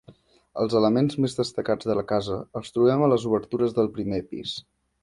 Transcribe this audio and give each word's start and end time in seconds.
Els 0.63 0.75
elements 0.79 1.17
més 1.25 1.35
destacats 1.41 1.91
de 1.91 1.99
la 2.01 2.07
casa 2.15 2.41
els 2.61 2.75
trobem 2.79 3.05
a 3.09 3.13
les 3.13 3.31
obertures 3.35 3.79
del 3.79 3.97
primer 4.01 4.25
pis. 4.35 4.61